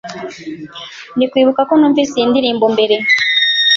[1.15, 2.95] Ndibuka ko numvise iyi ndirimbo mbere.